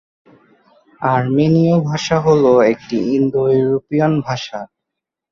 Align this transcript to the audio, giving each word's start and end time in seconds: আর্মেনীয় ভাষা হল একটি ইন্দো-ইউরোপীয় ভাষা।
আর্মেনীয় 1.01 1.75
ভাষা 1.89 2.17
হল 2.19 2.43
একটি 2.71 2.97
ইন্দো-ইউরোপীয় 3.15 4.07
ভাষা। 4.21 4.59